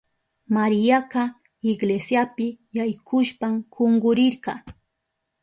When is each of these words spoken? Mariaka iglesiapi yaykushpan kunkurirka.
Mariaka 0.55 1.21
iglesiapi 1.73 2.47
yaykushpan 2.79 3.53
kunkurirka. 3.73 4.51